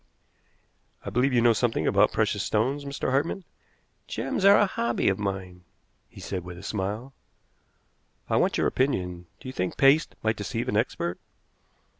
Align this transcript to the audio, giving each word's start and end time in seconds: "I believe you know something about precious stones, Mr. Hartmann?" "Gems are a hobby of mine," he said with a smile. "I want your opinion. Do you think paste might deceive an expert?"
"I 1.05 1.11
believe 1.11 1.31
you 1.31 1.41
know 1.43 1.53
something 1.53 1.85
about 1.85 2.11
precious 2.11 2.41
stones, 2.41 2.85
Mr. 2.85 3.11
Hartmann?" 3.11 3.43
"Gems 4.07 4.43
are 4.45 4.57
a 4.57 4.65
hobby 4.65 5.09
of 5.09 5.19
mine," 5.19 5.63
he 6.09 6.19
said 6.19 6.43
with 6.43 6.57
a 6.57 6.63
smile. 6.63 7.13
"I 8.27 8.35
want 8.37 8.57
your 8.57 8.65
opinion. 8.65 9.27
Do 9.39 9.47
you 9.47 9.53
think 9.53 9.77
paste 9.77 10.15
might 10.23 10.37
deceive 10.37 10.67
an 10.67 10.75
expert?" 10.75 11.19